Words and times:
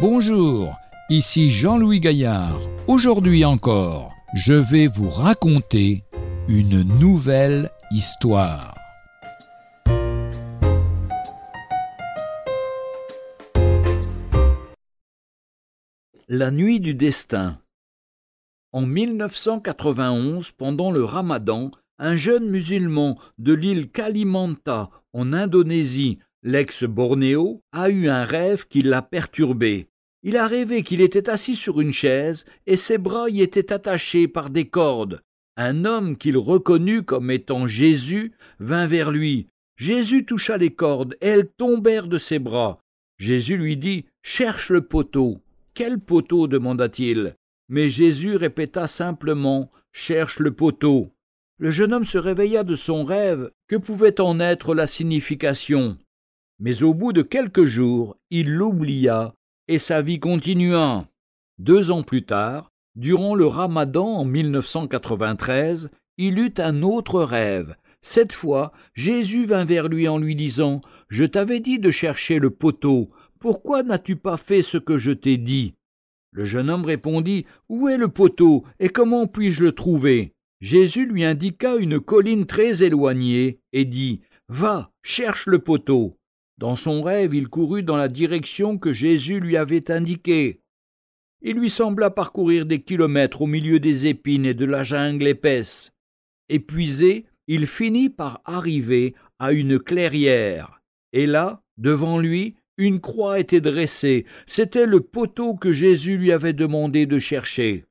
Bonjour, 0.00 0.78
ici 1.10 1.50
Jean-Louis 1.50 2.00
Gaillard. 2.00 2.58
Aujourd'hui 2.86 3.44
encore, 3.44 4.14
je 4.32 4.54
vais 4.54 4.86
vous 4.86 5.10
raconter 5.10 6.04
une 6.48 6.82
nouvelle 6.98 7.70
histoire. 7.90 8.74
La 16.28 16.50
nuit 16.50 16.80
du 16.80 16.94
destin. 16.94 17.60
En 18.72 18.86
1991, 18.86 20.52
pendant 20.52 20.92
le 20.92 21.04
ramadan, 21.04 21.72
un 21.98 22.16
jeune 22.16 22.48
musulman 22.48 23.18
de 23.36 23.52
l'île 23.52 23.90
Kalimanta 23.90 24.88
en 25.12 25.34
Indonésie, 25.34 26.20
l'ex-Bornéo, 26.42 27.62
a 27.72 27.90
eu 27.90 28.08
un 28.08 28.24
rêve 28.24 28.66
qui 28.68 28.82
l'a 28.82 29.02
perturbé. 29.02 29.88
Il 30.22 30.36
a 30.36 30.46
rêvé 30.46 30.82
qu'il 30.82 31.00
était 31.00 31.30
assis 31.30 31.56
sur 31.56 31.80
une 31.80 31.92
chaise 31.92 32.44
et 32.66 32.76
ses 32.76 32.98
bras 32.98 33.30
y 33.30 33.40
étaient 33.40 33.72
attachés 33.72 34.28
par 34.28 34.50
des 34.50 34.68
cordes. 34.68 35.22
Un 35.56 35.84
homme 35.84 36.16
qu'il 36.16 36.36
reconnut 36.36 37.02
comme 37.02 37.30
étant 37.30 37.66
Jésus 37.66 38.32
vint 38.58 38.86
vers 38.86 39.10
lui. 39.10 39.48
Jésus 39.76 40.26
toucha 40.26 40.58
les 40.58 40.70
cordes 40.70 41.16
et 41.20 41.28
elles 41.28 41.48
tombèrent 41.48 42.06
de 42.06 42.18
ses 42.18 42.38
bras. 42.38 42.80
Jésus 43.18 43.56
lui 43.56 43.76
dit 43.76 44.04
Cherche 44.22 44.70
le 44.70 44.82
poteau. 44.82 45.40
Quel 45.74 45.98
poteau? 45.98 46.46
demanda-t-il. 46.48 47.34
Mais 47.68 47.88
Jésus 47.88 48.36
répéta 48.36 48.86
simplement 48.86 49.70
Cherche 49.92 50.38
le 50.38 50.52
poteau. 50.52 51.12
Le 51.58 51.70
jeune 51.70 51.94
homme 51.94 52.04
se 52.04 52.18
réveilla 52.18 52.62
de 52.62 52.74
son 52.74 53.04
rêve. 53.04 53.50
Que 53.68 53.76
pouvait 53.76 54.20
en 54.20 54.38
être 54.40 54.74
la 54.74 54.86
signification? 54.86 55.96
Mais 56.60 56.82
au 56.82 56.92
bout 56.92 57.14
de 57.14 57.22
quelques 57.22 57.64
jours, 57.64 58.16
il 58.30 58.52
l'oublia 58.52 59.34
et 59.66 59.78
sa 59.78 60.02
vie 60.02 60.20
continua. 60.20 61.08
Deux 61.58 61.90
ans 61.90 62.02
plus 62.02 62.24
tard, 62.24 62.70
durant 62.96 63.34
le 63.34 63.46
ramadan 63.46 64.06
en 64.06 64.24
1993, 64.24 65.90
il 66.18 66.38
eut 66.38 66.54
un 66.58 66.82
autre 66.82 67.22
rêve. 67.22 67.76
Cette 68.02 68.34
fois, 68.34 68.72
Jésus 68.94 69.46
vint 69.46 69.64
vers 69.64 69.88
lui 69.88 70.06
en 70.06 70.18
lui 70.18 70.36
disant 70.36 70.82
Je 71.08 71.24
t'avais 71.24 71.60
dit 71.60 71.78
de 71.78 71.90
chercher 71.90 72.38
le 72.38 72.50
poteau. 72.50 73.10
Pourquoi 73.38 73.82
n'as-tu 73.82 74.16
pas 74.16 74.36
fait 74.36 74.62
ce 74.62 74.76
que 74.76 74.98
je 74.98 75.12
t'ai 75.12 75.38
dit? 75.38 75.74
Le 76.30 76.44
jeune 76.44 76.68
homme 76.68 76.84
répondit 76.84 77.46
Où 77.70 77.88
est 77.88 77.96
le 77.96 78.08
poteau 78.08 78.64
et 78.78 78.90
comment 78.90 79.26
puis-je 79.26 79.64
le 79.64 79.72
trouver? 79.72 80.34
Jésus 80.60 81.06
lui 81.06 81.24
indiqua 81.24 81.76
une 81.76 82.00
colline 82.00 82.44
très 82.44 82.82
éloignée 82.82 83.60
et 83.72 83.86
dit 83.86 84.20
Va, 84.48 84.90
cherche 85.02 85.46
le 85.46 85.58
poteau. 85.58 86.19
Dans 86.60 86.76
son 86.76 87.00
rêve, 87.00 87.34
il 87.34 87.48
courut 87.48 87.82
dans 87.82 87.96
la 87.96 88.08
direction 88.08 88.76
que 88.76 88.92
Jésus 88.92 89.40
lui 89.40 89.56
avait 89.56 89.90
indiquée. 89.90 90.60
Il 91.40 91.56
lui 91.56 91.70
sembla 91.70 92.10
parcourir 92.10 92.66
des 92.66 92.82
kilomètres 92.82 93.40
au 93.40 93.46
milieu 93.46 93.80
des 93.80 94.08
épines 94.08 94.44
et 94.44 94.52
de 94.52 94.66
la 94.66 94.82
jungle 94.82 95.26
épaisse. 95.26 95.90
Épuisé, 96.50 97.24
il 97.46 97.66
finit 97.66 98.10
par 98.10 98.42
arriver 98.44 99.14
à 99.38 99.52
une 99.52 99.78
clairière. 99.78 100.82
Et 101.14 101.24
là, 101.24 101.62
devant 101.78 102.18
lui, 102.18 102.56
une 102.76 103.00
croix 103.00 103.40
était 103.40 103.62
dressée. 103.62 104.26
C'était 104.44 104.84
le 104.84 105.00
poteau 105.00 105.54
que 105.54 105.72
Jésus 105.72 106.18
lui 106.18 106.30
avait 106.30 106.52
demandé 106.52 107.06
de 107.06 107.18
chercher. 107.18 107.86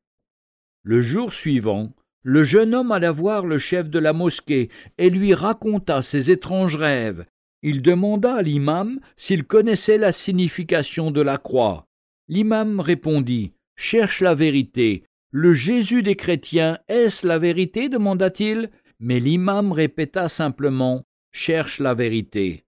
Le 0.83 0.99
jour 0.99 1.33
suivant, 1.33 1.91
le 2.21 2.43
jeune 2.43 2.75
homme 2.75 2.91
alla 2.91 3.11
voir 3.11 3.47
le 3.47 3.57
chef 3.57 3.89
de 3.89 3.97
la 3.97 4.13
mosquée 4.13 4.69
et 4.99 5.09
lui 5.09 5.33
raconta 5.33 6.03
ses 6.03 6.29
étranges 6.29 6.75
rêves 6.75 7.25
il 7.61 7.81
demanda 7.81 8.35
à 8.35 8.41
l'imam 8.41 8.99
s'il 9.15 9.43
connaissait 9.43 9.97
la 9.97 10.11
signification 10.11 11.11
de 11.11 11.21
la 11.21 11.37
croix. 11.37 11.85
L'imam 12.27 12.79
répondit 12.79 13.53
Cherche 13.75 14.21
la 14.21 14.35
vérité. 14.35 15.03
Le 15.31 15.53
Jésus 15.53 16.03
des 16.03 16.15
chrétiens, 16.15 16.79
est-ce 16.87 17.25
la 17.25 17.39
vérité? 17.39 17.89
demanda-t-il. 17.89 18.69
Mais 18.99 19.19
l'imam 19.19 19.71
répéta 19.71 20.27
simplement 20.27 21.03
Cherche 21.31 21.79
la 21.79 21.93
vérité. 21.93 22.65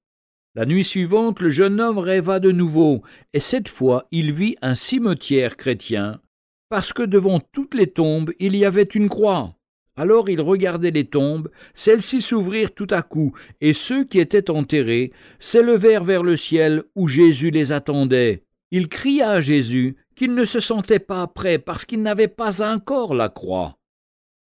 La 0.54 0.66
nuit 0.66 0.84
suivante, 0.84 1.40
le 1.40 1.50
jeune 1.50 1.80
homme 1.80 1.98
rêva 1.98 2.40
de 2.40 2.52
nouveau, 2.52 3.04
et 3.34 3.40
cette 3.40 3.70
fois 3.70 4.08
il 4.12 4.34
vit 4.34 4.58
un 4.62 4.76
cimetière 4.76 5.56
chrétien, 5.56 6.20
parce 6.68 6.92
que 6.92 7.04
devant 7.04 7.40
toutes 7.40 7.74
les 7.74 7.88
tombes 7.88 8.32
il 8.38 8.58
y 8.58 8.66
avait 8.66 8.84
une 8.84 9.08
croix. 9.08 9.56
Alors 10.02 10.32
il 10.32 10.42
regardait 10.42 10.90
les 10.90 11.04
tombes, 11.04 11.52
celles-ci 11.76 12.22
s'ouvrirent 12.22 12.74
tout 12.74 12.88
à 12.90 13.04
coup, 13.04 13.34
et 13.62 13.72
ceux 13.72 14.04
qui 14.04 14.18
étaient 14.18 14.50
enterrés 14.50 15.12
s'élevèrent 15.38 16.04
vers 16.04 16.24
le 16.24 16.36
ciel 16.36 16.86
où 16.96 17.08
Jésus 17.08 17.52
les 17.52 17.72
attendait. 17.72 18.44
Il 18.72 18.88
cria 18.88 19.30
à 19.30 19.42
Jésus 19.42 19.98
qu'il 20.16 20.34
ne 20.34 20.44
se 20.44 20.60
sentait 20.60 20.98
pas 20.98 21.28
prêt 21.28 21.60
parce 21.60 21.86
qu'il 21.86 22.02
n'avait 22.02 22.28
pas 22.28 22.68
encore 22.68 23.14
la 23.14 23.30
croix. 23.30 23.78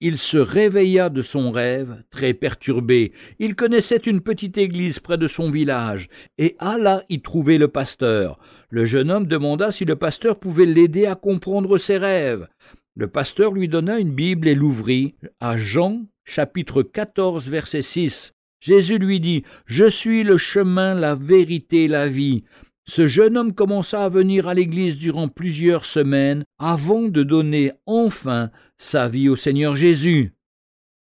Il 0.01 0.17
se 0.17 0.35
réveilla 0.35 1.07
de 1.07 1.21
son 1.21 1.51
rêve, 1.51 2.03
très 2.09 2.33
perturbé. 2.33 3.13
Il 3.39 3.55
connaissait 3.55 3.95
une 3.95 4.19
petite 4.19 4.57
église 4.57 4.99
près 4.99 5.17
de 5.17 5.27
son 5.27 5.51
village, 5.51 6.09
et 6.37 6.57
alla 6.59 7.01
y 7.07 7.21
trouver 7.21 7.57
le 7.57 7.69
pasteur. 7.69 8.39
Le 8.69 8.83
jeune 8.83 9.09
homme 9.09 9.25
demanda 9.25 9.71
si 9.71 9.85
le 9.85 9.95
pasteur 9.95 10.37
pouvait 10.37 10.65
l'aider 10.65 11.05
à 11.05 11.15
comprendre 11.15 11.77
ses 11.77 11.95
rêves. 11.95 12.45
Le 12.97 13.07
pasteur 13.07 13.51
lui 13.51 13.67
donna 13.67 13.99
une 13.99 14.15
Bible 14.15 14.47
et 14.47 14.55
l'ouvrit 14.55 15.15
à 15.41 15.57
Jean 15.57 16.05
chapitre 16.23 16.81
14 16.81 17.49
verset 17.49 17.81
6. 17.81 18.31
Jésus 18.61 18.99
lui 18.99 19.19
dit 19.19 19.43
Je 19.65 19.83
suis 19.83 20.23
le 20.23 20.37
chemin, 20.37 20.95
la 20.95 21.13
vérité 21.13 21.89
la 21.89 22.07
vie. 22.07 22.45
Ce 22.87 23.05
jeune 23.05 23.37
homme 23.37 23.53
commença 23.53 24.05
à 24.05 24.07
venir 24.07 24.47
à 24.47 24.53
l'église 24.53 24.95
durant 24.95 25.27
plusieurs 25.27 25.83
semaines 25.83 26.45
avant 26.57 27.01
de 27.01 27.23
donner 27.23 27.73
enfin 27.85 28.49
sa 28.77 29.09
vie 29.09 29.27
au 29.27 29.35
Seigneur 29.35 29.75
Jésus. 29.75 30.33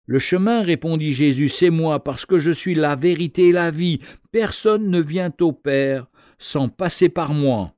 Le 0.04 0.18
chemin, 0.18 0.60
répondit 0.60 1.14
Jésus, 1.14 1.48
c'est 1.48 1.70
moi, 1.70 2.04
parce 2.04 2.26
que 2.26 2.38
je 2.38 2.52
suis 2.52 2.74
la 2.74 2.96
vérité 2.96 3.48
et 3.48 3.52
la 3.52 3.70
vie. 3.70 4.00
Personne 4.30 4.90
ne 4.90 5.00
vient 5.00 5.32
au 5.40 5.52
Père 5.52 6.06
sans 6.38 6.68
passer 6.68 7.08
par 7.08 7.32
moi. 7.32 7.77